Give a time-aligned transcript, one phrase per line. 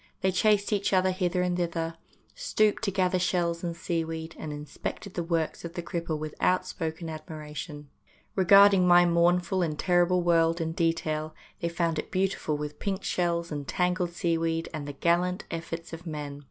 [0.21, 1.95] They chased each other hither and thither,
[2.33, 7.07] stooped to gather shells and seaweed, and inspected the works of the cripple with outspoken
[7.07, 7.87] admiration.
[8.35, 13.03] Re garding my mournful and terrible world in detail, they found it beautiful with pink
[13.03, 16.39] shells and tangled seaweed and the gallant efforts of men.